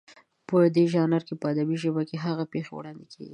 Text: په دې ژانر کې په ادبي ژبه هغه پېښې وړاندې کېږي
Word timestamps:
په 0.47 0.57
دې 0.75 0.83
ژانر 0.93 1.21
کې 1.27 1.35
په 1.41 1.45
ادبي 1.53 1.75
ژبه 1.83 2.01
هغه 2.25 2.43
پېښې 2.53 2.71
وړاندې 2.75 3.05
کېږي 3.13 3.29